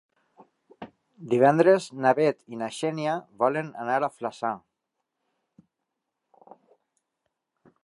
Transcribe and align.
Divendres 1.33 1.89
na 2.05 2.13
Bet 2.19 2.39
i 2.55 2.59
na 2.61 2.69
Xènia 2.79 3.13
volen 3.45 3.69
anar 3.83 3.99
a 4.07 4.11
Flaçà. 4.15 4.53